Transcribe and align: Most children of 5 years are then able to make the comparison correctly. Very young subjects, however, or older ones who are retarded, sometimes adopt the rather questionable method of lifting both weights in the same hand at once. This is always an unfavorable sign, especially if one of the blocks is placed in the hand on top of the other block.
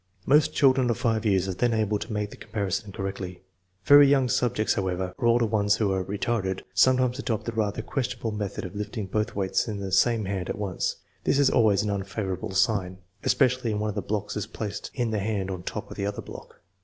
Most 0.25 0.55
children 0.55 0.89
of 0.89 0.97
5 0.97 1.27
years 1.27 1.47
are 1.47 1.53
then 1.53 1.75
able 1.75 1.99
to 1.99 2.11
make 2.11 2.31
the 2.31 2.35
comparison 2.35 2.91
correctly. 2.91 3.43
Very 3.85 4.07
young 4.07 4.29
subjects, 4.29 4.73
however, 4.73 5.13
or 5.19 5.27
older 5.27 5.45
ones 5.45 5.75
who 5.75 5.91
are 5.93 6.03
retarded, 6.03 6.61
sometimes 6.73 7.19
adopt 7.19 7.45
the 7.45 7.51
rather 7.51 7.83
questionable 7.83 8.31
method 8.31 8.65
of 8.65 8.75
lifting 8.75 9.05
both 9.05 9.35
weights 9.35 9.67
in 9.67 9.79
the 9.79 9.91
same 9.91 10.25
hand 10.25 10.49
at 10.49 10.57
once. 10.57 10.95
This 11.23 11.37
is 11.37 11.51
always 11.51 11.83
an 11.83 11.91
unfavorable 11.91 12.53
sign, 12.55 12.97
especially 13.23 13.73
if 13.73 13.77
one 13.77 13.89
of 13.89 13.95
the 13.95 14.01
blocks 14.01 14.35
is 14.35 14.47
placed 14.47 14.89
in 14.95 15.11
the 15.11 15.19
hand 15.19 15.51
on 15.51 15.61
top 15.61 15.91
of 15.91 15.97
the 15.97 16.07
other 16.07 16.23
block. 16.23 16.61